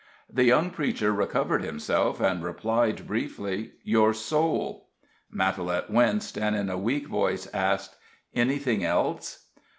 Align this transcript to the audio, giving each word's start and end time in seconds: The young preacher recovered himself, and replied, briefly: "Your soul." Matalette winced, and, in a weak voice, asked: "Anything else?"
The 0.27 0.45
young 0.45 0.71
preacher 0.71 1.11
recovered 1.13 1.61
himself, 1.63 2.19
and 2.19 2.43
replied, 2.43 3.05
briefly: 3.05 3.73
"Your 3.83 4.15
soul." 4.15 4.87
Matalette 5.31 5.91
winced, 5.91 6.39
and, 6.39 6.55
in 6.55 6.71
a 6.71 6.75
weak 6.79 7.05
voice, 7.05 7.45
asked: 7.53 7.97
"Anything 8.33 8.83
else?" 8.83 9.49